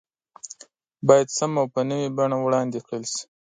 [1.07, 3.23] بايد سم او په نوي بڼه وړاندې کړل شي